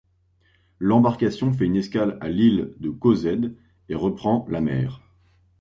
[0.79, 3.55] L'embarcation fait une escale à l'île de Gozed
[3.87, 5.03] et reprend la mer.